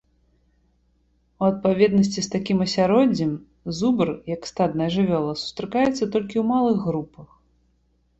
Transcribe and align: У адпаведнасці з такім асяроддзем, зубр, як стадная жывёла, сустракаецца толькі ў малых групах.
У 1.41 1.49
адпаведнасці 1.51 2.19
з 2.27 2.31
такім 2.35 2.63
асяроддзем, 2.65 3.33
зубр, 3.81 4.07
як 4.35 4.41
стадная 4.51 4.87
жывёла, 4.95 5.37
сустракаецца 5.43 5.93
толькі 6.13 6.35
ў 6.43 6.45
малых 6.53 6.77
групах. 6.89 7.29